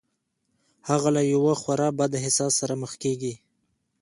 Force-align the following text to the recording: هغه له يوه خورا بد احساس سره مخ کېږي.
هغه 0.89 1.09
له 1.15 1.21
يوه 1.33 1.53
خورا 1.61 1.89
بد 1.99 2.11
احساس 2.21 2.51
سره 2.61 2.73
مخ 2.81 2.91
کېږي. 3.03 3.33